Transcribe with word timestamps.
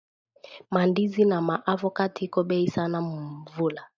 Ma 0.73 0.81
ndizi, 0.89 1.23
na 1.29 1.37
ma 1.47 1.55
avocat 1.73 2.13
iko 2.25 2.39
bei 2.49 2.65
sana 2.75 2.97
mu 3.07 3.15
mvula 3.39 3.81